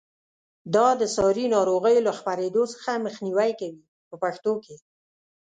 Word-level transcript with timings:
دا 0.75 0.87
د 1.01 1.03
ساري 1.15 1.45
ناروغیو 1.55 2.05
له 2.07 2.11
خپرېدو 2.19 2.63
څخه 2.73 3.03
مخنیوی 3.05 3.51
کوي 3.59 3.77
په 4.09 4.15
پښتو 4.23 4.53
کې. 4.63 4.75